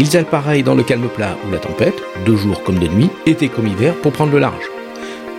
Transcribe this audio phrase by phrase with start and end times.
[0.00, 3.48] ils appareillent dans le calme plat ou la tempête, de jour comme de nuit, été
[3.48, 4.64] comme hiver, pour prendre le large.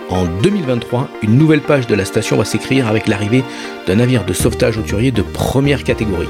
[0.08, 3.42] En 2023, une nouvelle page de la station va s'écrire avec l'arrivée
[3.88, 6.28] d'un navire de sauvetage hauturier de première catégorie.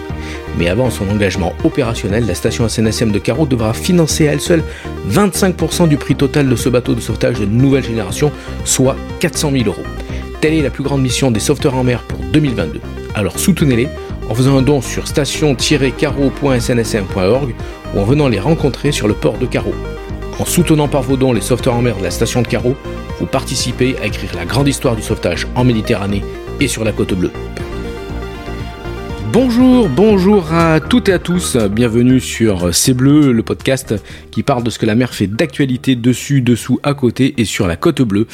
[0.57, 4.63] Mais avant son engagement opérationnel, la station SNSM de Carreau devra financer à elle seule
[5.11, 8.33] 25% du prix total de ce bateau de sauvetage de nouvelle génération,
[8.65, 9.83] soit 400 000 euros.
[10.41, 12.81] Telle est la plus grande mission des sauveteurs en mer pour 2022.
[13.15, 13.89] Alors soutenez-les
[14.33, 17.55] en faisant un don sur station-carreau.snsm.org
[17.95, 19.75] ou en venant les rencontrer sur le port de Carreau.
[20.39, 22.75] En soutenant par vos dons les sauveteurs en mer de la station de Carreau,
[23.21, 26.25] vous participez à écrire la grande histoire du sauvetage en Méditerranée
[26.61, 27.33] et sur la côte bleue.
[29.33, 31.57] Bonjour, bonjour à toutes et à tous.
[31.57, 33.95] Bienvenue sur C'est Bleu, le podcast
[34.31, 37.67] qui parle de ce que la mer fait d'actualité dessus, dessous, à côté et sur
[37.67, 38.27] la côte bleue.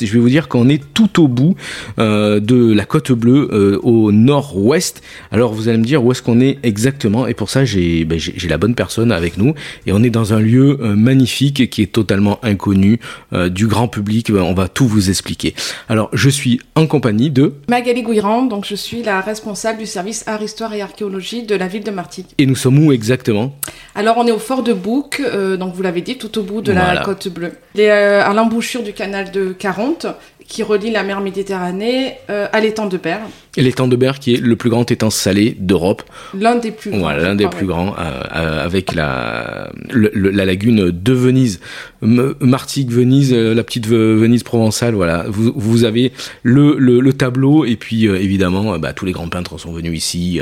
[0.00, 1.56] Je vais vous dire qu'on est tout au bout
[1.98, 5.02] euh, de la côte bleue euh, au nord-ouest.
[5.32, 7.26] Alors vous allez me dire où est-ce qu'on est exactement?
[7.26, 9.54] Et pour ça j'ai ben, la bonne personne avec nous
[9.86, 13.00] et on est dans un lieu euh, magnifique qui est totalement inconnu
[13.48, 14.30] du grand public.
[14.30, 15.54] On va tout vous expliquer.
[15.88, 20.22] Alors je suis en compagnie de Magali Gouirand, donc je suis la responsable du service
[20.28, 22.26] art histoire et archéologie de la ville de Martigues.
[22.38, 23.54] Et nous sommes où exactement?
[23.94, 26.60] Alors on est au fort de Bouc, euh, donc vous l'avez dit, tout au bout
[26.60, 27.52] de la côte bleue.
[27.78, 30.06] Euh, à l'embouchure du canal de 40
[30.46, 33.22] qui relie la mer Méditerranée euh, à l'étang de Berre.
[33.56, 36.02] L'étang de Berre qui est le plus grand étang salé d'Europe.
[36.38, 37.00] L'un des plus grands.
[37.00, 41.60] Voilà, l'un des plus grands, euh, avec la, la lagune de Venise,
[42.02, 44.94] Martigues, Venise, euh, la petite Venise provençale.
[44.94, 49.58] Voilà, vous, vous avez le, le, tableau et puis évidemment, bah, tous les grands peintres
[49.58, 50.40] sont venus ici.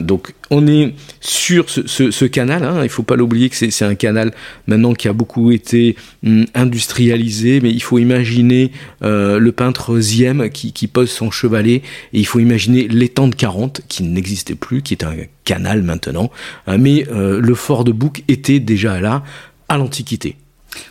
[0.00, 2.62] donc on est sur ce, ce, ce canal.
[2.64, 4.32] Hein, il faut pas l'oublier que c'est un canal
[4.66, 8.70] maintenant qui a beaucoup été hum, industrialisé, mais il faut imaginer
[9.02, 13.34] euh, le peintre Ziem qui, qui, pose son chevalet, et il faut imaginer l'étang de
[13.34, 15.14] 40 qui n'existait plus, qui est un
[15.44, 16.30] canal maintenant,
[16.68, 19.22] euh, mais euh, le fort de Bouc était déjà là
[19.68, 20.36] à l'Antiquité.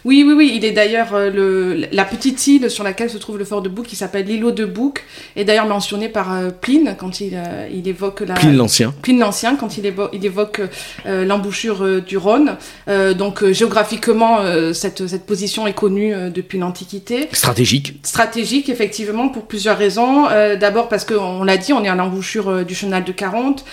[0.05, 0.51] Oui, oui, oui.
[0.55, 3.85] Il est d'ailleurs euh, la petite île sur laquelle se trouve le fort de Bouc,
[3.85, 5.03] qui s'appelle l'îlot de Bouc,
[5.35, 8.35] est d'ailleurs mentionné par euh, Pline quand il, euh, il évoque la.
[8.35, 8.93] Pline l'Ancien.
[9.01, 10.61] Pline l'Ancien quand il, il évoque
[11.05, 12.57] l'embouchure du Rhône.
[12.87, 14.39] donc géographiquement,
[14.73, 17.29] cette, cette position est connue depuis l'Antiquité.
[17.31, 17.99] Stratégique.
[18.03, 20.25] Stratégique, effectivement, pour plusieurs raisons.
[20.59, 23.65] D'abord parce qu'on l'a dit, on est à l'embouchure du chenal de 40,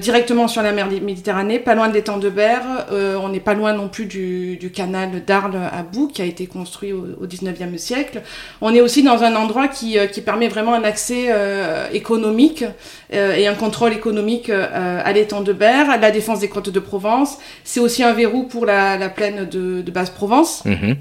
[0.00, 2.86] directement sur la mer Méditerranée, pas loin de l'étang de Berre.
[2.90, 6.46] on n'est pas loin non plus du, du canal d'Arles à Bouc, qui a été
[6.46, 8.22] construit au, 19e siècle.
[8.60, 12.64] On est aussi dans un endroit qui, euh, qui permet vraiment un accès euh, économique
[13.12, 17.38] euh, et un contrôle économique à l'étang de Berre, la défense des côtes de Provence.
[17.64, 20.64] C'est aussi un verrou pour la, plaine de, Basse-Provence.
[20.64, 20.96] Mhm.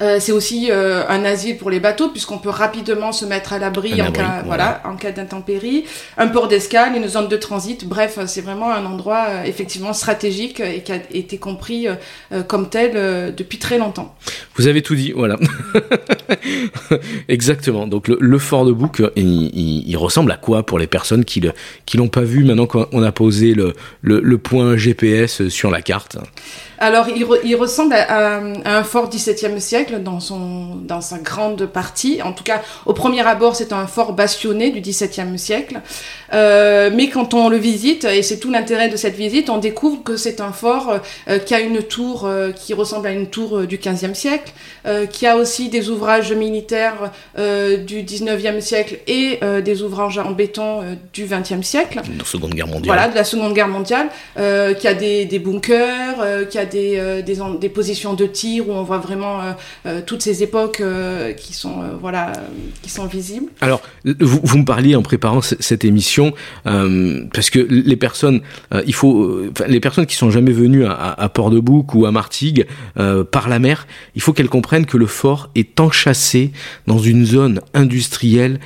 [0.00, 3.58] Euh, c'est aussi euh, un asile pour les bateaux puisqu'on peut rapidement se mettre à
[3.58, 4.82] l'abri en, cas, voilà.
[4.84, 5.84] en cas d'intempérie.
[6.18, 7.86] Un port d'escale, une zone de transit.
[7.86, 11.86] Bref, c'est vraiment un endroit euh, effectivement stratégique et qui a été compris
[12.48, 14.14] comme tel depuis très longtemps.
[14.56, 15.36] Vous avez tout dit, voilà.
[17.28, 17.86] Exactement.
[17.86, 21.52] Donc le, fort de Bouc, il, il, ressemble à quoi pour les personnes qui l'ont
[21.84, 26.18] qui pas vu maintenant qu'on a posé le, le, le point GPS sur la carte?
[26.78, 32.22] Alors, il, il ressemble à, un fort 17e siècle dans, son, dans sa grande partie.
[32.22, 35.80] En tout cas, au premier abord, c'est un fort bastionné du 17e siècle.
[36.32, 40.02] Euh, mais quand on le visite, et c'est tout l'intérêt de cette visite, on découvre
[40.02, 43.66] que c'est un fort euh, qui a une tour euh, qui ressemble à une tour
[43.66, 44.52] du 15e siècle,
[45.10, 50.82] qui a aussi des ouvrages militaires du 19e siècle et des ouvrages en béton
[51.12, 52.02] du 20e siècle.
[52.02, 52.86] De la Seconde Guerre mondiale.
[52.86, 57.38] Voilà, de la Seconde Guerre mondiale, qui a des, des bunkers, qui a des, des,
[57.60, 59.40] des, positions de tir où on voit vraiment
[60.06, 60.82] toutes ces époques
[61.36, 62.32] qui sont voilà
[62.82, 63.46] qui sont visibles.
[63.60, 63.82] Alors,
[64.20, 66.34] vous, vous me parliez en préparant cette émission
[66.66, 68.40] euh, parce que les personnes,
[68.72, 72.66] euh, il faut, euh, les personnes qui sont jamais venues à, Port-de-Bouc ou à Martigues
[73.30, 76.52] par la mer, il faut qu'elles comprennent que le fort est enchâssé
[76.86, 78.60] dans une zone industrielle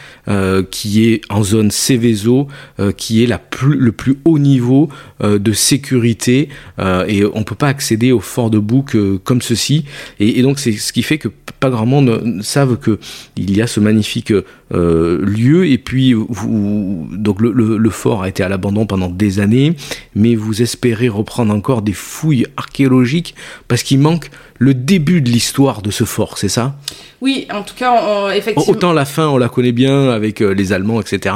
[0.70, 2.48] qui est en zone Céveso,
[2.96, 4.88] qui est la plus, le plus haut niveau
[5.22, 6.48] de sécurité
[6.78, 9.84] et on peut pas accéder au fort de Bouc comme ceci.
[10.20, 12.98] Et, donc c'est ce qui fait que pas grand monde savent que
[13.36, 14.32] il y a ce magnifique
[14.70, 15.66] lieu.
[15.66, 19.74] Et puis, vous, donc le, le fort a été à l'abandon pendant des années,
[20.14, 23.34] mais vous espérez reprendre encore des fouilles archéologiques
[23.68, 24.30] parce qu'il manque
[24.60, 26.76] le début de l'histoire de ce fort, c'est ça?
[27.22, 28.70] Oui, en tout cas, effectivement.
[28.70, 31.34] Autant la fin, on la connaît bien avec euh, les Allemands, etc.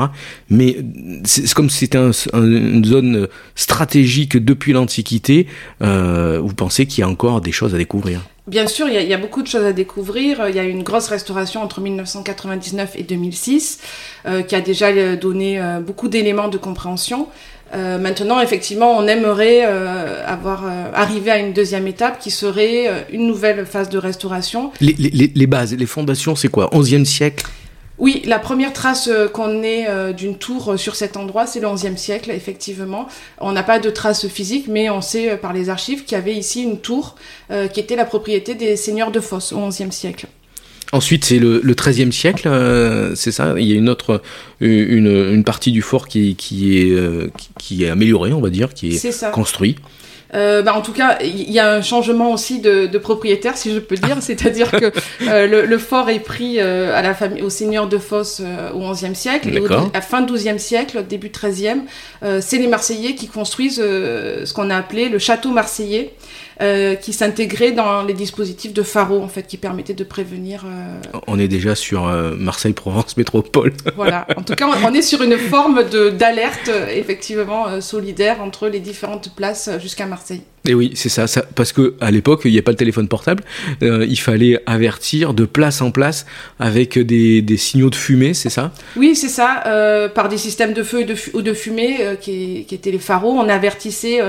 [0.50, 0.76] Mais
[1.24, 5.46] c'est comme si c'était une zone stratégique depuis l'Antiquité.
[5.80, 9.14] Euh, vous pensez qu'il y a encore des choses à découvrir Bien sûr, il y,
[9.14, 10.48] a, beaucoup de choses à découvrir.
[10.50, 13.80] Il y a une grosse restauration entre 1999 et 2006
[14.26, 17.28] euh, qui a déjà donné beaucoup d'éléments de compréhension.
[17.74, 23.06] Euh, maintenant, effectivement, on aimerait euh, avoir euh, arrivé à une deuxième étape qui serait
[23.12, 24.70] une nouvelle phase de restauration.
[24.80, 26.68] Les, les, les bases, les fondations, c'est quoi?
[26.72, 27.46] 11e siècle?
[27.98, 32.30] Oui, la première trace qu'on ait d'une tour sur cet endroit, c'est le 11e siècle,
[32.32, 33.06] effectivement.
[33.38, 36.34] On n'a pas de traces physiques, mais on sait par les archives qu'il y avait
[36.34, 37.14] ici une tour
[37.72, 40.26] qui était la propriété des seigneurs de Fosse au 11e siècle.
[40.94, 43.54] Ensuite, c'est le, XIIIe siècle, euh, c'est ça.
[43.58, 44.22] Il y a une autre,
[44.60, 48.94] une, partie du fort qui, qui est, euh, qui, est améliorée, on va dire, qui
[48.94, 49.74] est, construit.
[50.34, 53.78] Euh, bah, en tout cas, il y a un changement aussi de, propriétaire, si je
[53.78, 54.16] peux dire.
[54.20, 58.42] C'est-à-dire que le, fort est pris à la famille, au seigneur de Fosse
[58.74, 59.48] au XIe siècle.
[59.48, 61.82] Et à la fin XIIe siècle, début XIIIe,
[62.40, 66.14] c'est les Marseillais qui construisent ce qu'on a appelé le château marseillais.
[66.60, 70.64] Euh, qui s'intégrait dans les dispositifs de Faro, en fait, qui permettaient de prévenir.
[70.66, 73.72] Euh, on est déjà sur euh, Marseille-Provence métropole.
[73.96, 74.24] voilà.
[74.36, 79.34] En tout cas, on est sur une forme de d'alerte effectivement solidaire entre les différentes
[79.34, 80.42] places jusqu'à Marseille.
[80.66, 83.08] Et oui, c'est ça, ça, parce que à l'époque, il n'y a pas le téléphone
[83.08, 83.44] portable.
[83.82, 86.26] il fallait avertir de place en place
[86.58, 88.72] avec des, des signaux de fumée, c'est ça?
[88.96, 92.74] Oui, c'est ça, par des systèmes de feu et de, ou de fumée qui, qui,
[92.74, 93.32] étaient les pharos.
[93.32, 94.20] On avertissait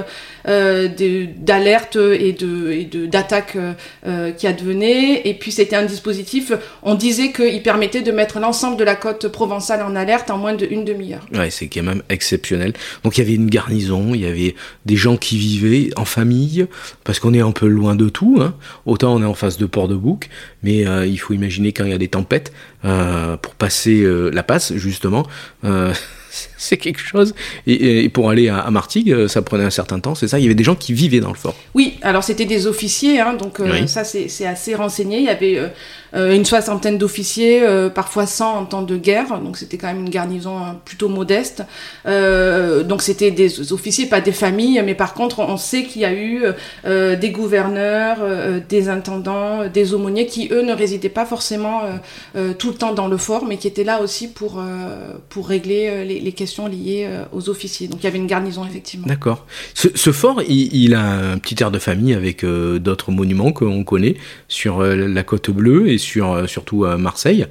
[0.46, 3.74] d'alerte et de et de d'attaques euh,
[4.06, 5.22] euh, qui advenaient.
[5.26, 6.52] Et puis c'était un dispositif.
[6.84, 10.54] On disait qu'il permettait de mettre l'ensemble de la côte provençale en alerte en moins
[10.54, 11.26] d'une demi-heure.
[11.34, 12.74] Ouais, c'est quand même exceptionnel.
[13.04, 14.56] Donc il y avait une garnison, il y avait
[14.86, 16.25] des gens qui vivaient en famille,
[17.04, 18.38] parce qu'on est un peu loin de tout.
[18.42, 18.56] Hein.
[18.86, 20.30] Autant on est en face de Port-de-Bouc,
[20.64, 24.74] mais euh, il faut imaginer quand il y a des tempêtes pour passer la passe
[24.76, 25.26] justement.
[26.58, 27.34] c'est quelque chose.
[27.68, 30.46] Et, pour aller à, Martigues, euh, ça prenait un certain temps, c'est ça Il y
[30.46, 31.56] avait des gens qui vivaient dans le fort.
[31.74, 35.20] Oui, alors c'était des officiers, hein, donc euh, ça c'est assez renseigné.
[35.20, 35.70] Il y avait euh, euh,
[36.16, 40.10] une soixantaine d'officiers, euh, parfois 100 en temps de guerre, donc c'était quand même une
[40.10, 41.64] garnison hein, plutôt modeste.
[42.06, 46.06] Euh, donc c'était des officiers, pas des familles, mais par contre on sait qu'il y
[46.06, 46.44] a eu
[46.86, 48.18] des gouverneurs,
[48.68, 51.82] des intendants, des aumôniers qui eux ne résidaient pas forcément
[52.58, 54.64] tout le temps dans le fort, mais qui étaient là aussi pour,
[55.30, 57.88] pour régler les, questions liées aux officiers.
[57.88, 59.08] Donc il y avait une garnison effectivement.
[59.08, 59.46] D'accord.
[59.74, 64.16] Ce, fort, il, a un petit air de famille avec d'autres monuments qu'on connaît
[64.48, 67.46] sur la côte bleue et sur, euh, surtout à Marseille.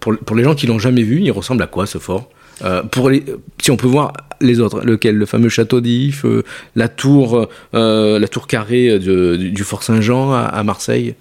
[0.00, 2.28] pour, pour, les gens qui l'ont jamais vu, il ressemble à quoi ce fort?
[2.64, 3.22] Euh, pour les,
[3.60, 5.16] si on peut voir les autres, lequel?
[5.16, 6.42] Le fameux château d'If, euh,
[6.74, 11.14] la tour, la tour carrée du fort Saint-Jean à, Marseille?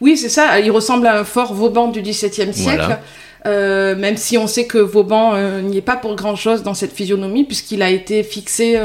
[0.00, 0.60] Oui, c'est ça.
[0.60, 2.98] Il ressemble à un fort Vauban du XVIIe siècle.
[3.46, 7.82] même si on sait que Vauban n'y est pas pour grand-chose dans cette physionomie, puisqu'il
[7.82, 8.78] a été fixé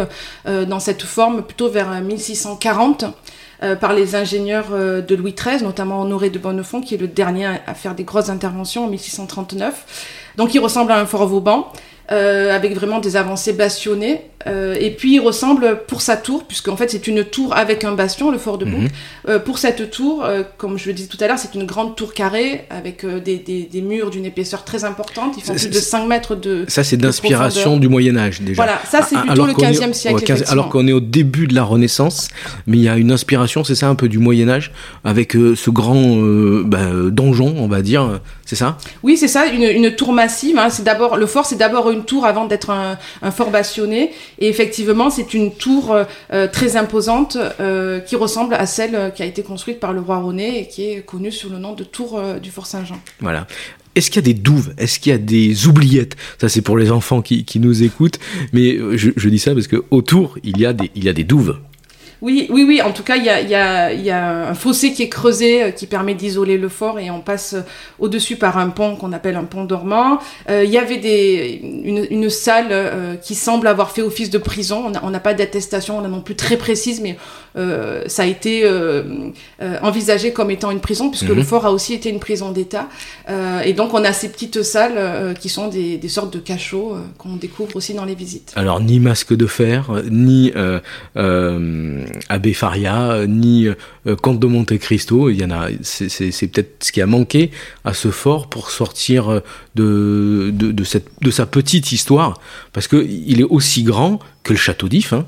[0.46, 3.06] dans cette forme plutôt vers 1640.
[3.64, 7.08] Euh, par les ingénieurs euh, de Louis XIII, notamment Honoré de Bonnefond, qui est le
[7.08, 10.34] dernier à faire des grosses interventions en 1639.
[10.38, 11.72] Donc il ressemble à un fort Vauban.
[12.10, 14.22] Euh, avec vraiment des avancées bastionnées.
[14.48, 17.94] Euh, et puis il ressemble pour sa tour, puisqu'en fait c'est une tour avec un
[17.94, 18.80] bastion, le fort de Bouc.
[18.80, 18.90] Mhm.
[19.30, 20.26] Euh, pour cette tour,
[20.58, 23.64] comme je le disais tout à l'heure, c'est une grande tour carrée avec des, des,
[23.64, 25.36] des, murs d'une épaisseur très importante.
[25.38, 26.66] Ils font plus de 5 mètres de.
[26.68, 28.64] Ça c'est d'inspiration du Moyen-Âge déjà.
[28.64, 30.34] Voilà, ça c'est plutôt le 15e siècle.
[30.48, 32.30] alors qu'on est au début de la Renaissance,
[32.66, 34.72] mais il y a une inspiration, c'est ça un peu du Moyen-Âge,
[35.04, 36.18] avec ce grand
[36.66, 38.78] bah, donjon, on va dire, c'est ça?
[39.04, 40.58] Oui, c'est ça, une, une, tour massive.
[40.58, 40.70] Hein.
[40.70, 44.12] C'est d'abord le fort, c'est d'abord une tour avant d'être un, un, fort bastionné.
[44.40, 46.04] Et effectivement, c'est une tour euh,
[46.34, 50.20] euh, très imposante euh, qui ressemble à celle qui a été construite par le roi
[50.20, 53.00] René et qui est connue sous le nom de tour du Fort Saint-Jean.
[53.20, 53.48] Voilà.
[53.96, 54.74] Est-ce qu'il y a des douves?
[54.78, 56.16] Est-ce qu'il y a des oubliettes?
[56.40, 58.20] Ça, c'est pour les enfants qui, nous écoutent.
[58.54, 60.58] Mais je, je, dis ça parce que autour, il
[60.96, 61.58] il y a des douves.
[62.22, 62.82] Oui, oui, oui.
[62.82, 65.64] En tout cas, il y a, y, a, y a, un fossé qui est creusé
[65.64, 67.62] euh, qui permet d'isoler le fort et on passe euh,
[68.00, 70.20] au-dessus par un pont qu'on appelle un pont dormant.
[70.50, 74.92] Euh, il y avait des, une, une salle qui semble avoir fait office de prison.
[75.04, 77.18] On n'a pas d'attestation, on a non plus très précise, mais
[78.08, 78.64] ça a été
[79.82, 81.44] envisagé comme étant une prison, puisque le Mhm.
[81.44, 82.88] fort a aussi été une prison d'État.
[83.30, 86.40] Euh, et donc on a ces petites salles euh, qui sont des, des sortes de
[86.40, 88.54] cachots euh, qu'on découvre aussi dans les visites.
[88.56, 90.80] Alors ni masque de fer, euh, ni euh,
[91.18, 95.30] euh, Abbé Faria, euh, ni euh, Comte de Monte Cristo.
[95.30, 95.68] Il y en a.
[95.82, 96.08] C'est,
[96.48, 97.52] peut-être ce qui a manqué
[97.84, 99.40] à ce fort pour sortir euh,
[99.76, 102.40] de de, de cette de sa petite histoire,
[102.74, 102.98] parce que
[103.32, 105.14] il est aussi grand que le château d'If.
[105.14, 105.26] Hein.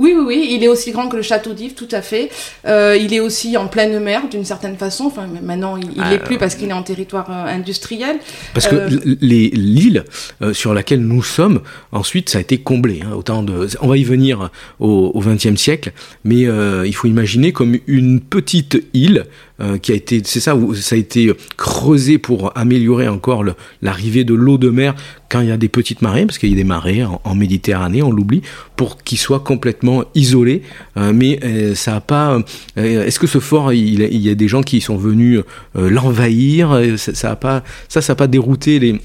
[0.00, 2.30] Oui, oui, oui, il est aussi grand que le château d'If, tout à fait.
[2.66, 5.04] Euh, il est aussi en pleine mer, d'une certaine façon.
[5.04, 8.16] Enfin, maintenant, il Ah, n'est plus parce qu'il est en territoire euh, industriel.
[8.54, 8.88] Parce que Euh,
[9.20, 10.04] l'île
[10.40, 11.60] euh, sur laquelle nous sommes,
[11.92, 13.00] ensuite, ça a été comblé.
[13.04, 15.92] Hein, autant de, on va y venir au XXe siècle,
[16.24, 19.26] mais euh, il faut imaginer comme une petite île
[19.60, 23.44] euh, qui a été, c'est ça, ça a été creusé pour améliorer encore
[23.82, 24.94] l'arrivée de l'eau de mer
[25.30, 28.02] quand il y a des petites marées, parce qu'il y a des marées en, Méditerranée,
[28.02, 28.42] on l'oublie,
[28.76, 30.62] pour qu'il soit complètement isolé.
[30.96, 32.38] Euh, mais euh, ça a pas.
[32.76, 35.40] euh, Est-ce que ce fort, il, y a des gens qui sont venus
[35.76, 39.00] euh, l'envahir euh, Ça, ça a pas, ça, ça a pas dérouté les.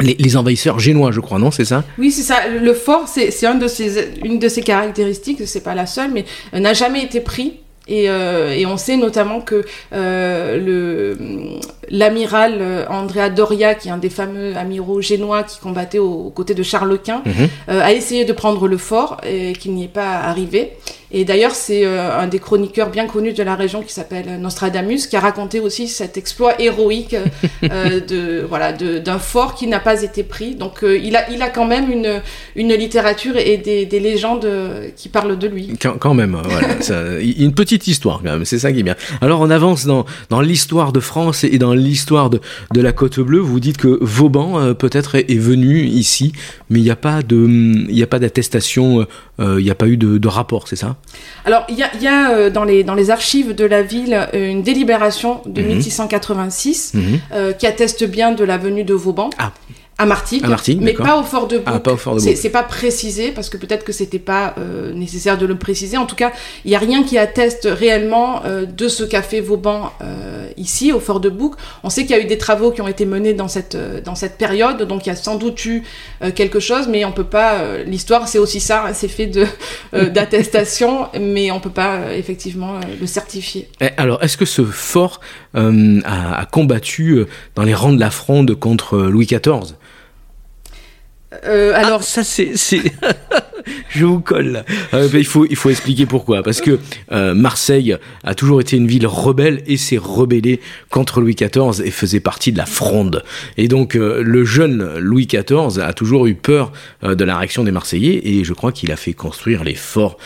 [0.00, 1.84] Les, envahisseurs génois, je crois, non, c'est ça?
[1.98, 2.48] Oui, c'est ça.
[2.48, 3.60] Le fort, c'est un
[4.24, 7.60] une de ses caractéristiques, c'est pas la seule, mais euh, n'a jamais été pris.
[7.86, 11.16] Et, euh, et on sait notamment que euh, le
[11.90, 16.30] l'amiral euh, Andrea Doria, qui est un des fameux amiraux génois qui combattait aux, aux
[16.30, 17.48] côtés de Charles Quint, Mhm.
[17.70, 20.72] euh, a essayé de prendre le fort et qu'il n'y est pas arrivé.
[21.16, 25.06] Et d'ailleurs, c'est euh, un des chroniqueurs bien connus de la région qui s'appelle Nostradamus
[25.06, 27.14] qui a raconté aussi cet exploit héroïque
[27.62, 30.56] euh, de voilà de- d'un fort qui n'a pas été pris.
[30.56, 32.20] Donc il a il a quand même une
[32.56, 34.48] une littérature et des, des légendes
[34.96, 35.74] qui parlent de lui.
[35.80, 38.96] Quand, quand même, voilà, ça- une petite histoire quand même, c'est ça qui est bien.
[39.20, 42.40] Alors on avance dans, dans l'histoire de France et dans l'histoire de,
[42.72, 43.38] de la Côte Bleue.
[43.40, 46.32] Vous dites que Vauban euh, peut-être est, est venu ici,
[46.70, 49.04] mais il n'y a pas de, il n'y a pas d'attestation, euh,
[49.40, 50.96] euh, il n'y a pas eu de, de rapport, c'est ça?
[51.44, 54.28] Alors, il y a, il y a, dans, les, dans les archives de la ville
[54.32, 55.68] une délibération de Mhm.
[55.68, 57.02] 1686 Mhm.
[57.32, 59.30] euh, qui atteste bien de la venue de Vauban.
[59.38, 59.52] Ah.
[59.96, 61.66] À Martigues, À Martigues, mais pas au fort de Bouc.
[61.68, 62.38] Ah, pas au Fort de C'est- Bouc.
[62.42, 65.96] C'est pas précisé parce que peut-être que c'était pas euh, nécessaire de le préciser.
[65.96, 66.32] En tout cas,
[66.64, 70.92] il y a rien qui atteste réellement euh, de ce qu'a fait Vauban euh, ici
[70.92, 71.54] au fort de Bouc.
[71.84, 74.00] On sait qu'il y a eu des travaux qui ont été menés dans cette euh,
[74.00, 75.84] dans cette période, donc il y a sans doute eu
[76.22, 77.60] euh, quelque chose, mais on peut pas.
[77.60, 79.46] euh, L'histoire, c'est aussi ça, c'est fait de
[79.94, 80.08] euh,
[80.44, 83.68] d'attestations, mais on peut pas euh, effectivement le certifier.
[83.80, 85.20] Eh, Alors, est-ce que ce fort
[85.54, 87.24] euh, a, a combattu
[87.54, 89.74] dans les rangs de la fronde contre Louis XIV
[91.44, 92.56] Euh, alors, ça c'est
[93.88, 94.64] je vous colle.
[94.92, 96.78] Euh, il faut il faut expliquer pourquoi parce que
[97.12, 101.90] euh, Marseille a toujours été une ville rebelle et s'est rebellée contre Louis XIV et
[101.90, 103.22] faisait partie de la fronde.
[103.56, 107.70] Et donc euh, le jeune Louis XIV a toujours eu peur de la réaction des
[107.70, 110.16] Marseillais et je crois qu'il a fait construire les forts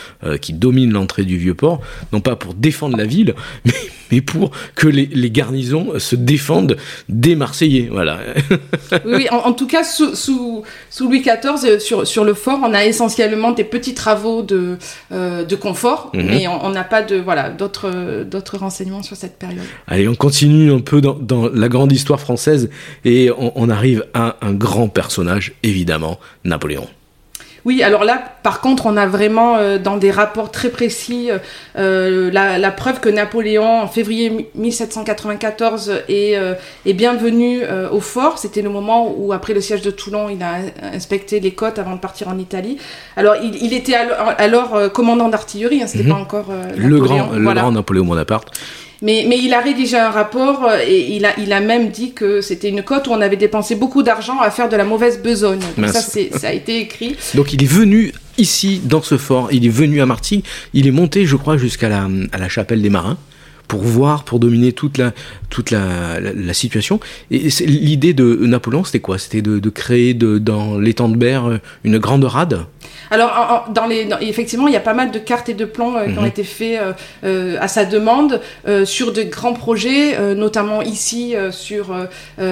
[0.41, 1.81] qui dominent l'entrée du vieux port
[2.13, 3.35] non pas pour défendre la ville
[4.11, 6.77] mais pour que les, garnisons se défendent
[7.07, 7.89] des Marseillais.
[7.91, 8.19] Voilà.
[9.05, 12.85] Oui, en, tout cas, sous, sous, sous Louis XIV, sur, sur le fort, on a
[12.85, 14.77] essentiellement des petits travaux de,
[15.11, 16.23] euh, de confort, Mhm.
[16.25, 19.63] mais on n'a pas de voilà d'autres d'autres renseignements sur cette période.
[19.87, 22.69] Allez, on continue un peu dans, dans la grande histoire française
[23.05, 26.87] et on, on arrive à un grand personnage, évidemment, Napoléon.
[27.65, 31.37] Oui, alors là, par contre, on a vraiment euh, dans des rapports très précis euh,
[31.77, 36.53] euh, la, la preuve que Napoléon, en février mi- 1794, est, euh,
[36.85, 38.37] est bien venu euh, au fort.
[38.37, 40.57] C'était le moment où, après le siège de Toulon, il a
[40.93, 42.77] inspecté les côtes avant de partir en Italie.
[43.17, 46.09] Alors, il, il était alors, alors, euh, commandant d'artillerie, hein, c'était Mhm.
[46.09, 47.61] pas encore euh, Le grand, le voilà.
[47.61, 48.58] grand Napoléon Bonaparte.
[49.01, 52.11] Mais, mais il a rédigé un rapport euh, et il a, il a même dit
[52.11, 55.21] que c'était une côte où on avait dépensé beaucoup d'argent à faire de la mauvaise
[55.21, 55.59] besogne.
[55.59, 55.93] Donc Mince.
[55.93, 57.15] ça, c'est- ça a été écrit.
[57.33, 60.91] Donc il est venu ici, dans ce fort, il est venu à Martigues, il est
[60.91, 63.17] monté, je crois, jusqu'à la, à la chapelle des marins
[63.69, 65.13] pour voir, pour dominer toute la,
[65.49, 66.99] toute la, la, la situation.
[67.31, 69.17] Et c'est- l'idée de Napoléon, c'était quoi?
[69.17, 72.65] C'était de, de créer de, dans l'étang de Berre une grande rade?
[73.11, 75.53] Alors, en- en- dans les, dans- effectivement, il y a pas mal de cartes et
[75.53, 76.27] de plans euh, qui ont Mhm.
[76.27, 81.35] été faits euh, euh, à sa demande euh, sur de grands projets, euh, notamment ici
[81.35, 81.95] euh, sur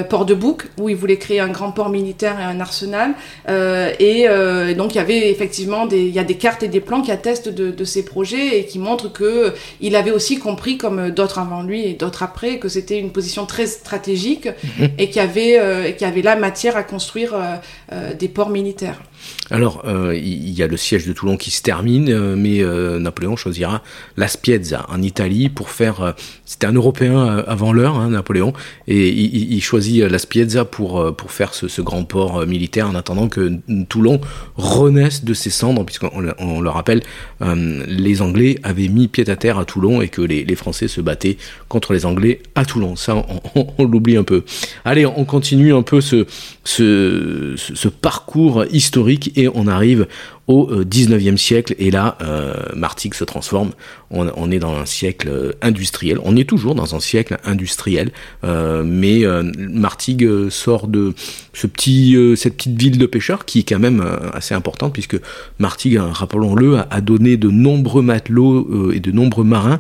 [0.09, 3.11] Port de Bouc, où il voulait créer un grand port militaire et un arsenal.
[3.49, 6.67] Euh, et euh, donc, il y avait effectivement des, il y a des cartes et
[6.67, 10.39] des plans qui attestent de, de ces projets et qui montrent que il avait aussi
[10.39, 14.47] compris, comme d'autres avant lui et d'autres après, que c'était une position très stratégique
[14.79, 14.89] Mhm.
[14.97, 17.55] et qu'il y avait, euh, et qu'il y avait la matière à construire euh,
[17.93, 19.01] euh, des ports militaires.
[19.49, 22.99] Alors, euh, il y a le siège de Toulon qui se termine, euh, mais euh,
[22.99, 23.83] Napoléon choisira
[24.15, 26.15] la Spiezza en Italie pour faire.
[26.45, 28.53] C'était un Européen avant l'heure, hein, Napoléon,
[28.87, 33.53] et il, choisit la Spiezza pour pour faire ce, grand port militaire en attendant que
[33.89, 34.21] Toulon
[34.55, 37.01] renaisse de ses cendres, puisqu'on on le rappelle,
[37.41, 41.37] les Anglais avaient mis pied à terre à Toulon et que les, Français se battaient
[41.67, 42.95] contre les Anglais à Toulon.
[42.95, 43.15] Ça,
[43.55, 44.43] on, l'oublie un peu.
[44.85, 46.25] Allez, on continue un peu ce,
[46.63, 50.07] ce parcours historique et on arrive
[50.47, 51.75] au 19e euh, siècle.
[51.77, 53.71] Et là euh, Martigues se transforme.
[54.09, 56.17] On, est dans un siècle euh, industriel.
[56.23, 58.11] On est toujours dans un siècle industriel.
[58.43, 59.23] Mais
[59.57, 61.13] Martigues sort de
[61.53, 65.17] ce petit cette petite ville de pêcheurs qui est quand même assez importante puisque
[65.59, 69.79] Martigues rappelons-le a, donné de nombreux matelots et de nombreux marins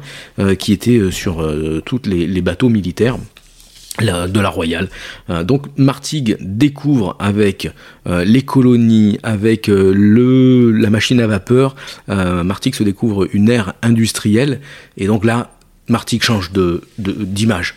[0.59, 1.47] qui étaient sur
[1.85, 3.17] tous les bateaux militaires
[4.01, 4.89] de la Royale.
[5.29, 7.71] Euh, donc Martigues découvre avec
[8.07, 11.75] euh, les colonies, avec euh, le, la machine à vapeur,
[12.07, 14.59] Martigues se découvre une ère industrielle
[14.97, 15.51] et donc là
[15.87, 17.75] Martigues change de d'image.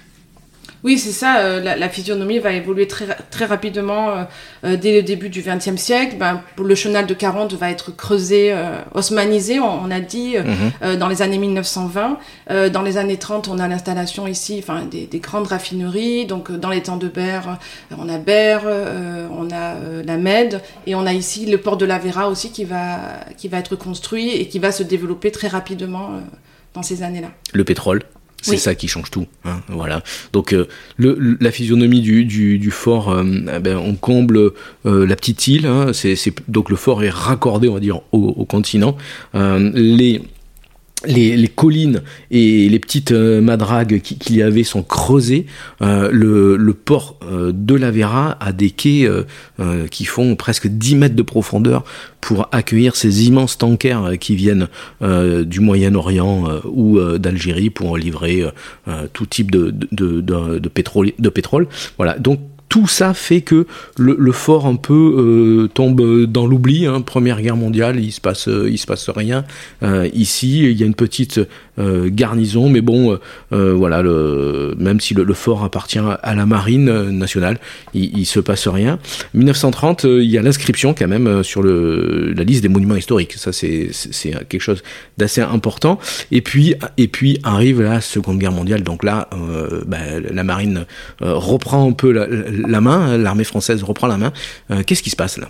[0.82, 1.40] Oui, c'est ça.
[1.40, 4.24] Euh, la, physionomie va évoluer très, très rapidement euh,
[4.64, 6.16] euh, dès le début du XXe siècle.
[6.18, 8.54] Ben, le chenal de 40 va être creusé,
[8.94, 10.96] osmanisé, on, a dit, mhm.
[10.96, 12.18] dans les années 1920.
[12.72, 16.26] dans les années 30, on a l'installation ici, enfin, des, des, grandes raffineries.
[16.26, 17.58] Donc, dans les temps de Berre,
[17.96, 18.62] on a Berre,
[19.36, 22.64] on a la Med, et on a ici le port de la Vera aussi qui
[22.64, 22.98] va,
[23.36, 26.20] qui va être construit et qui va se développer très rapidement
[26.74, 27.28] dans ces années-là.
[27.52, 28.02] Le pétrole?
[28.42, 29.26] C'est ça qui change tout.
[29.44, 30.02] Hein, voilà.
[30.32, 30.66] Donc euh,
[30.96, 33.24] le, la physionomie du, du, du fort, euh,
[33.56, 34.52] eh ben, on comble
[34.86, 35.66] euh, la petite île.
[35.66, 36.16] Hein, c'est,
[36.48, 38.96] donc le fort est raccordé, on va dire, au, au continent.
[39.34, 40.22] les
[41.06, 45.46] les, collines et les petites euh, madragues qu'il y avait sont creusées.
[45.82, 49.08] Euh, le, port euh, de la Vera a des quais
[49.90, 51.84] qui font presque 10 mètres de profondeur
[52.20, 54.68] pour accueillir ces immenses tankers qui viennent
[55.00, 58.44] du Moyen-Orient ou d'Algérie pour livrer
[59.12, 61.66] tout type de, pétrole, de pétrole.
[61.96, 62.18] Voilà.
[62.18, 63.66] Donc tout ça fait que
[63.98, 66.86] le, fort un peu euh, tombe dans l'oubli.
[66.86, 67.00] Hein.
[67.02, 69.44] Première guerre mondiale, il se passe, il se passe rien.
[69.82, 71.46] Euh, ici, il y a une petite euh,
[72.08, 73.18] garnison, mais bon,
[73.50, 77.58] voilà, le, même si le, fort appartient à la marine nationale,
[77.94, 78.98] il, se passe rien.
[79.34, 83.34] 1930, il y a l'inscription quand même sur la liste des monuments historiques.
[83.34, 83.90] Ça, c'est
[84.48, 84.82] quelque chose
[85.18, 85.98] d'assez important.
[86.30, 88.82] Et puis, et puis arrive la Seconde Guerre mondiale.
[88.82, 89.28] Donc là,
[89.86, 90.84] ben, la marine
[91.20, 94.32] reprend un peu la main, l'armée française reprend la main.
[94.70, 95.48] Euh, qu'est-ce qui se passe là?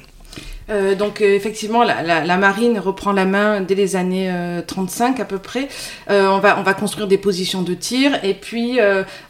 [0.71, 4.33] Euh, donc euh, effectivement, la, marine reprend la main dès les années
[4.67, 5.69] 35 à peu près.
[6.09, 8.79] on, va, on va construire des positions de tir et puis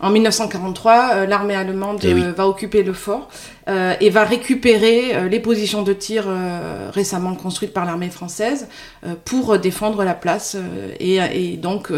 [0.00, 3.28] en 1943, l'armée allemande eh va occuper le fort.
[3.70, 8.68] Euh, et va récupérer euh, les positions de tir euh, récemment construites par l'armée française
[9.24, 10.56] pour défendre la place
[10.98, 11.90] et, et, donc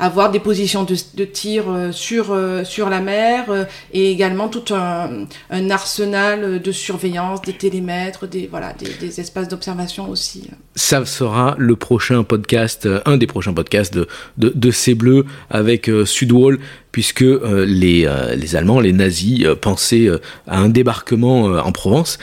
[0.00, 5.70] avoir des positions de, de tir sur, sur la mer et également tout un, un,
[5.70, 10.50] arsenal de surveillance, des télémètres, des, voilà, des, des espaces d'observation aussi.
[10.74, 15.90] Ça sera le prochain podcast, un des prochains podcasts de, de, de C Bleu avec
[16.04, 16.58] Sudwall
[16.98, 20.08] puisque euh, les, euh, les, Allemands, les nazis, euh, pensaient
[20.46, 22.18] à un débarquement en Provence,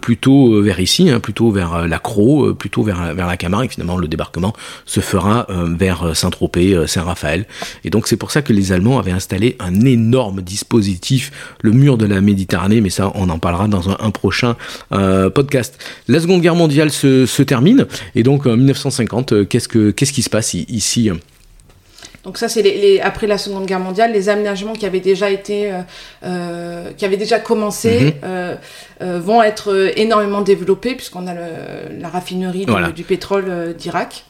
[0.00, 3.70] plutôt vers ici, hein, plutôt vers la Croix, plutôt vers, vers la Camargue.
[3.70, 4.52] Finalement, le débarquement
[4.86, 7.46] se fera vers Saint-Tropez, Saint-Raphaël.
[7.84, 11.30] Et donc, c'est pour ça que les Allemands avaient installé un énorme dispositif,
[11.62, 14.56] le mur de la Méditerranée, mais ça, on en parlera dans un, prochain
[14.90, 15.78] podcast.
[16.06, 20.22] La Seconde Guerre mondiale se, se termine, et donc en 1950, qu'est-ce, que, qu'est-ce qui
[20.22, 21.10] se passe ici
[22.28, 25.72] donc ça, c'est les, après la Seconde Guerre mondiale, les aménagements qui avaient déjà été,
[25.72, 25.80] euh,
[26.24, 28.12] euh qui avaient déjà commencé, mhm.
[28.24, 28.54] euh,
[29.00, 34.24] euh, vont être énormément développés puisqu'on a le, la raffinerie du pétrole d'Irak.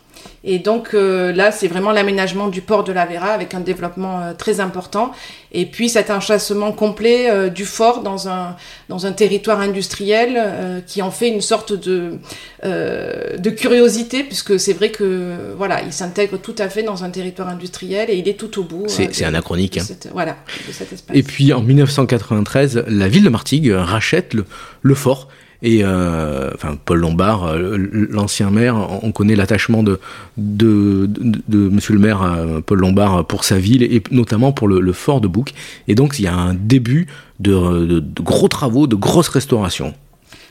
[0.44, 4.20] Et donc euh, là, c'est vraiment l'aménagement du port de la Vera avec un développement
[4.20, 5.12] euh, très important.
[5.52, 8.56] Et puis cet enchâssement complet euh, du fort dans un,
[8.88, 12.18] dans un territoire industriel qui en fait une sorte de,
[12.64, 17.48] de curiosité, puisque c'est vrai que voilà, il s'intègre tout à fait dans un territoire
[17.48, 18.86] industriel et il est tout au bout.
[18.88, 19.78] C'est anachronique.
[19.78, 19.84] Hein.
[20.12, 21.16] voilà, de cet espace.
[21.16, 24.44] Et puis en 1993, la ville de Martigues rachète le,
[24.82, 25.28] le fort
[25.62, 27.76] et euh, enfin Paul Lombard, euh,
[28.10, 29.98] l'ancien maire, on connaît l'attachement de,
[30.36, 31.08] de,
[31.48, 35.26] Monsieur le maire euh, Paul Lombard pour sa ville et notamment pour le, fort de
[35.26, 35.54] Bouc.
[35.88, 37.08] Et donc il y a un début
[37.40, 39.94] de, de, gros travaux, de grosses restaurations.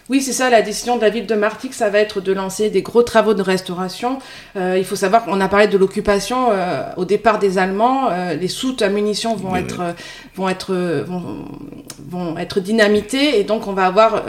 [0.10, 2.70] Oui, c'est ça, la décision de la ville de Martigues, ça va être de lancer
[2.70, 4.20] des gros travaux de restauration.
[4.56, 8.10] Euh, il faut savoir qu'on a parlé de l'occupation euh, au départ des Allemands.
[8.10, 9.82] Euh, les soutes à munitions vont Oui, être,
[10.36, 10.74] vont être,
[11.06, 11.46] vont,
[12.10, 14.24] vont être dynamitées et donc on va avoir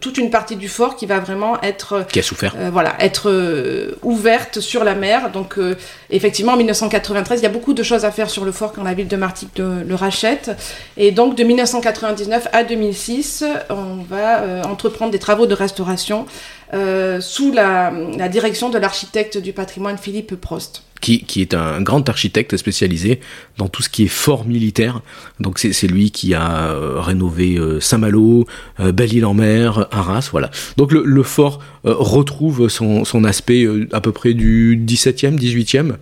[0.00, 2.54] toute une partie du fort qui va vraiment être, Qui a souffert.
[2.58, 5.30] euh, voilà, être euh, ouverte sur la mer.
[5.30, 5.76] Donc euh,
[6.10, 8.82] effectivement, en 1993, il y a beaucoup de choses à faire sur le fort quand
[8.82, 10.50] la ville de Martigues le, le rachète.
[10.96, 16.26] Et donc de 1999 à 2006, on va euh, entreprendre des travaux de restauration
[16.74, 17.92] euh, sous la,
[18.28, 20.82] direction de l'architecte du patrimoine Philippe Prost.
[21.00, 23.20] qui, qui est un grand architecte spécialisé
[23.58, 25.00] dans tout ce qui est fort militaire.
[25.38, 28.46] Donc c'est lui qui a euh, rénové euh, Saint-Malo,
[28.78, 30.50] Belle-Île-en-Mer, Arras, voilà.
[30.76, 35.96] Donc le, fort retrouve son, son aspect à peu près du 17e, 18e.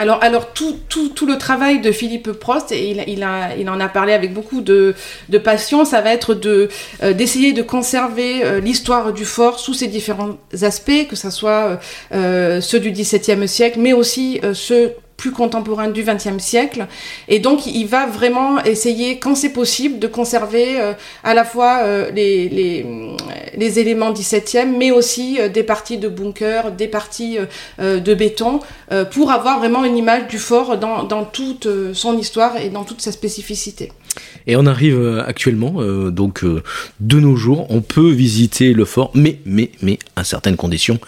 [0.00, 3.80] Alors, alors tout, tout, tout le travail de Philippe Prost, et il, a, il en
[3.80, 4.94] a parlé avec beaucoup de,
[5.42, 6.68] passion, ça va être de
[7.02, 11.80] euh, d'essayer de conserver euh, l'histoire du fort sous ses différents aspects, que ce soit
[12.12, 16.86] euh, ceux du XVIIe siècle, mais aussi ceux plus contemporains du XXe siècle.
[17.26, 20.92] Et donc, il va vraiment essayer, quand c'est possible, de conserver euh,
[21.24, 22.86] à la fois euh, les, les,
[23.56, 27.38] les éléments XVIIe, mais aussi euh, des parties de bunker, des parties
[27.80, 28.60] de béton,
[29.10, 33.00] pour avoir vraiment une image du fort dans, dans toute son histoire et dans toute
[33.00, 33.90] sa spécificité.
[34.46, 39.70] Et on arrive actuellement, donc de nos jours, on peut visiter le fort, mais, mais,
[39.82, 41.00] mais à certaines conditions.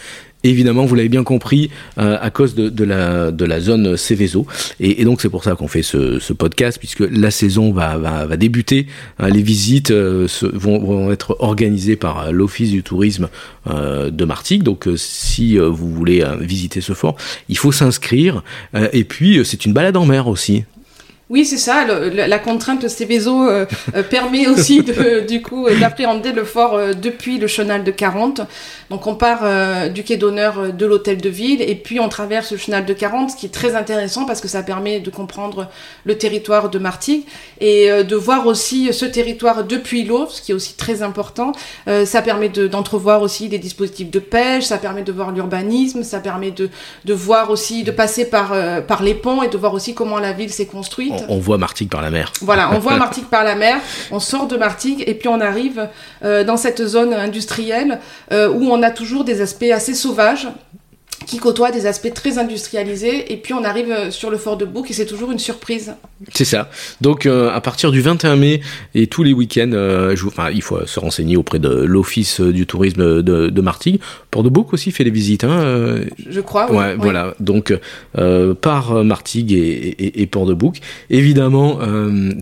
[0.42, 4.46] Évidemment, vous l'avez bien compris, euh, à cause de, la, zone Céveso.
[4.78, 8.86] Et, donc, c'est pour ça qu'on fait ce, podcast, puisque la saison va, débuter.
[9.20, 13.28] Euh, les visites euh, vont, être organisées par l'Office du tourisme
[13.66, 14.62] de Martigues.
[14.62, 17.16] Donc, si vous voulez visiter ce fort,
[17.48, 18.42] il faut s'inscrire.
[18.92, 20.64] Et puis, c'est une balade en mer aussi.
[21.30, 21.84] Oui, c'est ça.
[21.84, 23.64] le- le- la contrainte Céveso euh,
[23.94, 27.90] euh, permet aussi, de, du coup, euh, d'appréhender le fort euh, depuis le chenal de
[27.92, 28.40] 40.
[28.90, 32.50] Donc, on part euh, du quai d'honneur de l'hôtel de ville et puis on traverse
[32.50, 35.68] le chenal de 40, ce qui est très intéressant parce que ça permet de comprendre
[36.04, 37.22] le territoire de Martigues
[37.60, 41.52] et de voir aussi ce territoire depuis l'eau, ce qui est aussi très important.
[41.86, 46.18] Ça permet de- d'entrevoir aussi les dispositifs de pêche, ça permet de voir l'urbanisme, ça
[46.18, 46.68] permet de,
[47.04, 48.52] de voir aussi, de passer par,
[48.88, 51.12] par les ponts et de voir aussi comment la ville s'est construite.
[51.28, 52.32] On, voit Martigues par la mer.
[52.40, 53.78] Voilà, on voit Martigues par la mer,
[54.10, 55.88] on sort de Martigues et puis on arrive
[56.24, 57.98] euh, dans cette zone industrielle
[58.32, 60.48] euh, où on a toujours des aspects assez sauvages
[61.26, 64.64] qui côtoient des aspects très industrialisés et puis on arrive euh, sur le fort de
[64.64, 65.94] Bouc et c'est toujours une surprise.
[66.34, 66.70] C'est ça.
[67.00, 68.60] Donc euh, à partir du 21 mai
[68.94, 72.66] et tous les week-ends, euh, je enfin, il faut se renseigner auprès de l'Office du
[72.66, 74.00] tourisme de, de Martigues.
[74.30, 75.44] Port de Bouc aussi fait des visites.
[75.44, 76.70] Hein, euh, Je crois.
[76.72, 77.34] Ouais, voilà.
[77.40, 77.72] Donc,
[78.60, 80.80] par Martigues et, et, et Port de Bouc,
[81.10, 81.78] évidemment,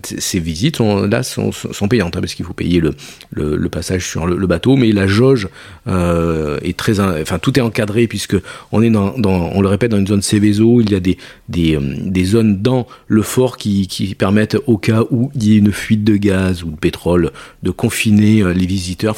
[0.03, 2.93] ces visites là sont, sont payantes hein, parce qu'il faut payer le,
[3.31, 5.47] le, le passage sur le, le bateau, mais la jauge
[5.87, 8.35] est très, in- enfin tout est encadré puisque
[8.71, 10.81] on est dans, on le répète, dans une zone Céveso.
[10.81, 13.87] Il y a euh, des zones dans le fort qui,
[14.17, 17.31] permettent au cas où il y ait une fuite de gaz ou de pétrole
[17.63, 19.15] de confiner euh, les visiteurs.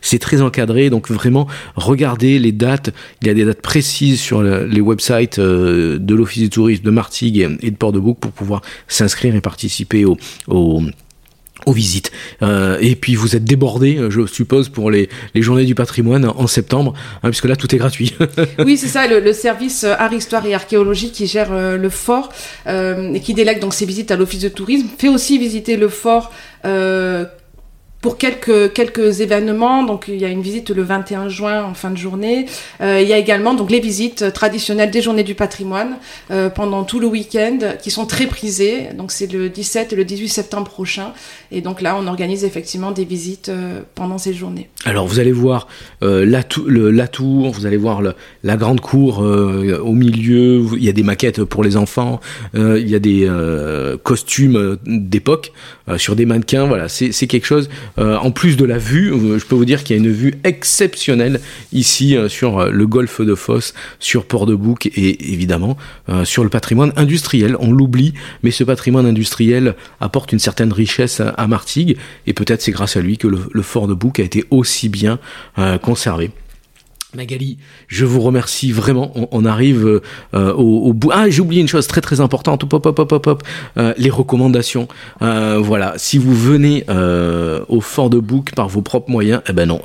[0.00, 0.90] C'est très encadré.
[0.90, 1.46] Donc vraiment,
[1.76, 2.90] regardez les dates.
[3.20, 6.84] Il y a des dates précises sur le- les websites euh, de l'Office du tourisme
[6.84, 10.16] de Martigues et, de Port-de-Bouc pour pouvoir s'inscrire et participer au
[11.66, 12.10] aux visites.
[12.42, 16.46] Euh, et puis vous êtes débordés, je suppose, pour les, les journées du patrimoine en
[16.46, 18.14] septembre, hein, puisque là tout est gratuit.
[18.58, 22.30] Oui, c'est ça, le, service euh, art, histoire et archéologie qui gère euh, le fort
[22.66, 25.88] euh, et qui délègue donc ses visites à l'office de tourisme, fait aussi visiter le
[25.88, 26.32] fort
[26.64, 27.24] euh,
[28.02, 29.84] pour quelques, quelques événements.
[29.84, 32.46] Donc il y a une visite le 21 juin en fin de journée.
[32.82, 35.96] Euh, il y a également donc les visites traditionnelles des journées du patrimoine
[36.30, 38.88] euh, pendant tout le week-end qui sont très prisées.
[38.94, 41.12] Donc c'est le 17 et le 18 septembre prochain.
[41.54, 44.70] Et donc là, on organise effectivement des visites euh, pendant ces journées.
[44.86, 45.68] Alors vous allez voir
[46.02, 48.00] euh, la, tour, vous allez voir
[48.42, 52.20] la grande cour euh, au milieu, il y a des maquettes pour les enfants,
[52.54, 53.28] il y a des
[54.02, 55.52] costumes d'époque
[55.96, 59.64] sur des mannequins, voilà, c'est quelque chose, en plus de la vue, je peux vous
[59.64, 61.40] dire qu'il y a une vue exceptionnelle
[61.72, 65.76] ici sur le golfe de Fosse, sur Port-de-Bouc et évidemment
[66.24, 71.41] sur le patrimoine industriel, on l'oublie, mais ce patrimoine industriel apporte une certaine richesse à,
[71.42, 74.44] à Martigues et peut-être c'est grâce à lui que le, fort de Bouc a été
[74.50, 75.18] aussi bien
[75.58, 76.30] euh, conservé.
[77.14, 79.12] Magali, je vous remercie vraiment.
[79.32, 80.00] On, arrive
[80.32, 81.10] euh, au, bout.
[81.12, 82.64] Ah, j'ai oublié une chose très très importante.
[83.76, 84.88] Euh, les recommandations.
[85.20, 85.92] Voilà.
[85.98, 86.86] Si vous venez
[87.68, 89.82] au fort de Bouc par vos propres moyens, eh ben non,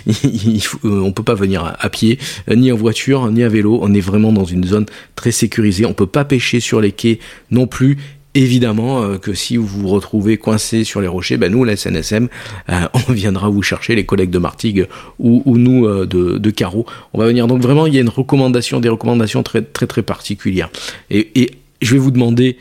[0.84, 2.18] on peut pas venir à, à pied,
[2.48, 3.78] ni en voiture, ni à vélo.
[3.82, 5.84] On est vraiment dans une zone très sécurisée.
[5.84, 7.18] On peut pas pêcher sur les quais
[7.50, 7.98] non plus.
[8.34, 12.28] Évidemment euh, que si vous vous retrouvez coincé sur les rochers, ben nous, la SNSM,
[12.68, 12.74] euh,
[13.08, 14.86] on viendra vous chercher, les collègues de Martigues
[15.18, 16.86] ou, nous euh, de, de Carreau.
[17.12, 17.46] On va venir.
[17.46, 20.70] Donc vraiment, il y a une recommandation, des recommandations très très très particulières.
[21.10, 21.50] Et,
[21.82, 22.58] je vais vous demander,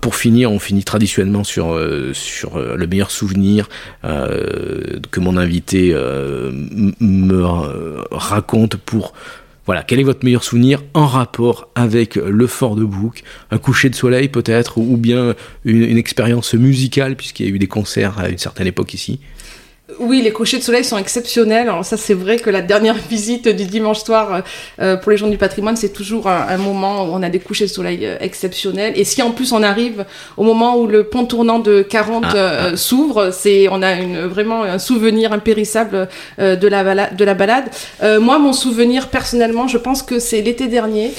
[0.00, 1.78] pour finir, on finit traditionnellement sur,
[2.14, 3.68] sur le meilleur souvenir
[4.02, 5.94] que mon invité
[6.98, 7.44] me
[8.10, 9.12] raconte pour
[9.66, 13.90] voilà, quel est votre meilleur souvenir en rapport avec le fort de Bouc Un coucher
[13.90, 18.28] de soleil peut-être, ou bien une, expérience musicale, puisqu'il y a eu des concerts à
[18.28, 19.20] une certaine époque ici?
[19.98, 21.68] Oui, les couchers de soleil sont exceptionnels.
[21.68, 24.40] Alors ça, c'est vrai que la dernière visite du dimanche soir euh,
[24.80, 27.66] euh, pour les gens du patrimoine, c'est toujours un, moment où on a des couchers
[27.66, 28.92] de soleil euh, exceptionnels.
[28.96, 30.04] Et si en plus on arrive
[30.36, 32.76] au moment où le pont tournant de 40 ah, ah.
[32.76, 37.16] s'ouvre, c'est on a une, vraiment un souvenir impérissable de la balade.
[37.16, 37.64] De la balade.
[38.20, 41.12] moi, mon souvenir personnellement, je pense que c'est l'été dernier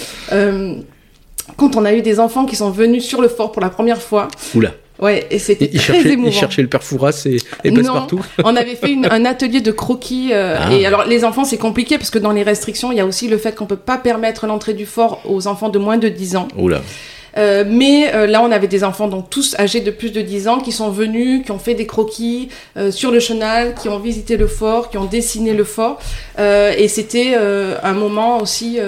[1.58, 4.02] quand on a eu des enfants qui sont venus sur le fort pour la première
[4.02, 4.28] fois.
[4.56, 4.72] Oula.
[5.02, 6.30] Ouais, et c'était très émouvant.
[6.30, 8.24] Ils cherchaient le père Fouras et, et partout.
[8.44, 10.30] on avait fait un atelier de croquis.
[10.32, 10.72] Euh, ah.
[10.72, 13.28] Et alors, les enfants, c'est compliqué parce que dans les restrictions, il y a aussi
[13.28, 16.36] le fait qu'on peut pas permettre l'entrée du fort aux enfants de moins de 10
[16.36, 16.48] ans.
[16.56, 16.82] Oula.
[17.38, 20.48] Euh, mais euh, là, on avait des enfants, donc tous âgés de plus de 10
[20.48, 24.00] ans, qui sont venus, qui ont fait des croquis euh, sur le chenal, qui ont
[24.00, 26.00] visité le fort, qui ont dessiné le fort.
[26.38, 28.80] et c'était un moment aussi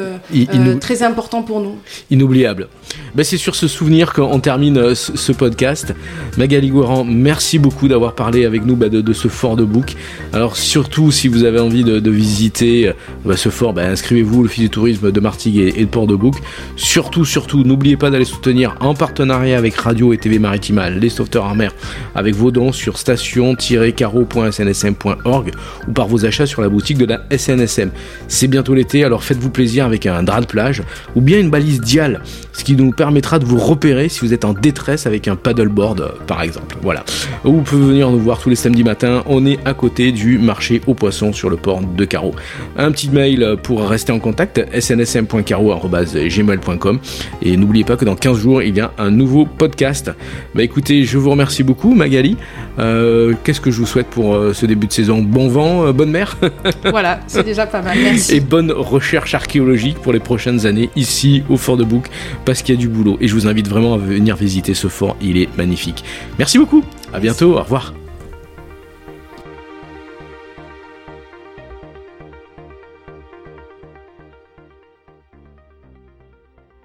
[0.80, 1.78] très important pour nous.
[2.10, 2.68] Inoubliable.
[3.16, 5.94] Ben, c'est sur ce souvenir qu'on termine ce, podcast.
[6.38, 9.96] Magali Gouran, merci beaucoup d'avoir parlé avec nous bah, de, ce fort de Bouc.
[10.32, 12.92] Alors surtout, si vous avez envie de, visiter
[13.26, 16.08] bah, ce fort, bah, inscrivez-vous au l'Office du tourisme de Martigues et, et de Port
[16.08, 16.36] de Bouc.
[16.76, 21.46] Surtout, surtout, n'oubliez pas d'aller soutenir en partenariat avec Radio et TV Maritima les sauveteurs
[21.46, 21.72] en mer
[22.16, 25.52] avec vos dons sur station-caro.snsm.org
[25.88, 27.92] ou par vos achats sur la boutique de la SNSM.
[28.28, 30.82] C'est bientôt l'été, alors faites-vous plaisir avec un drap de plage
[31.16, 32.22] ou bien une balise dial,
[32.54, 36.16] ce qui nous permettra de vous repérer si vous êtes en détresse avec un paddleboard
[36.26, 36.78] par exemple.
[36.82, 37.06] Voilà.
[37.44, 40.82] Vous pouvez venir nous voir tous les samedis matins, on est à côté du marché
[40.88, 42.34] aux poissons sur le port de Caro.
[42.78, 47.00] Un petit mail pour rester en contact snsm.caro.gmail.com
[47.42, 50.10] et n'oubliez pas que dans 15 jours, il y a un nouveau podcast.
[50.56, 52.38] Bah écoutez, je vous remercie beaucoup, Magali.
[52.80, 55.22] Euh, qu'est-ce que je vous souhaite pour euh, ce début de saison?
[55.22, 56.38] Bon vent, euh, bonne mer?
[56.90, 58.36] Voilà, c'est déjà pas mal, merci.
[58.36, 62.06] Et bonne recherche archéologique pour les prochaines années ici au Fort de Bouc,
[62.46, 63.18] parce qu'il y a du boulot.
[63.20, 66.06] Et je vous invite vraiment à venir visiter ce fort, il est magnifique.
[66.40, 66.82] Merci beaucoup,
[67.12, 67.94] à bientôt, au revoir.